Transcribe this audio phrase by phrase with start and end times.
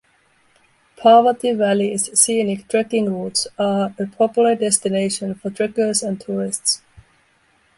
[0.97, 6.81] Parvati Valley's scenic trekking routes are a popular destination for trekkers and tourists.